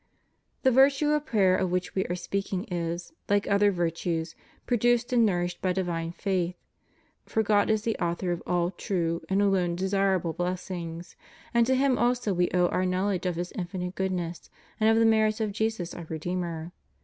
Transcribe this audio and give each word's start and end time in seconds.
The 0.63 0.71
virtue 0.71 1.11
of 1.11 1.27
prayer 1.27 1.55
of 1.55 1.69
which 1.69 1.93
we 1.93 2.07
are 2.07 2.15
speaking 2.15 2.63
is, 2.71 3.13
like 3.29 3.47
other 3.47 3.69
virtues, 3.71 4.33
produced 4.65 5.13
and 5.13 5.23
nourished 5.23 5.61
by 5.61 5.73
divine 5.73 6.11
faith. 6.11 6.55
For 7.27 7.43
God 7.43 7.69
is 7.69 7.83
the 7.83 7.95
author 7.97 8.31
of 8.31 8.41
all 8.47 8.71
true 8.71 9.21
and 9.29 9.43
alone 9.43 9.75
desirable 9.75 10.33
blessings; 10.33 11.15
and 11.53 11.67
to 11.67 11.75
Him 11.75 11.99
also 11.99 12.33
we 12.33 12.49
owe 12.49 12.67
our 12.69 12.83
knowledge 12.83 13.27
of 13.27 13.35
His 13.35 13.51
infinite 13.51 13.93
goodness, 13.93 14.49
and 14.79 14.89
of 14.89 14.97
the 14.97 15.05
merits 15.05 15.39
of 15.39 15.51
Jesus 15.51 15.93
our 15.93 16.07
Re 16.09 16.17
deemer. 16.17 16.71